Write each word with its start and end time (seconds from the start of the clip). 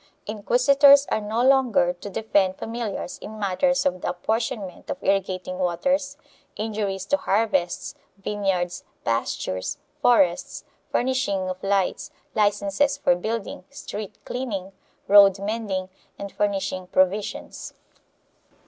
Inquisitors 0.25 1.05
are 1.11 1.21
no 1.21 1.43
longer 1.43 1.93
to 1.93 2.09
defend 2.09 2.57
familiars 2.57 3.19
in 3.19 3.37
matters 3.37 3.85
of 3.85 4.01
the 4.01 4.09
apportionment 4.09 4.87
•of 4.87 4.97
irrigating 5.03 5.59
waters, 5.59 6.17
injuries 6.55 7.05
to 7.05 7.17
harvests, 7.17 7.93
vineyards, 8.17 8.83
pastures, 9.05 9.77
forests, 10.01 10.63
furnishing 10.91 11.47
of 11.51 11.61
lights, 11.61 12.09
licences 12.33 12.97
for 12.97 13.15
building, 13.15 13.63
street 13.69 14.17
cleaning, 14.25 14.71
road 15.07 15.37
mending 15.39 15.87
and 16.17 16.31
furnishing 16.31 16.87
pro 16.87 17.05
visions. 17.05 17.75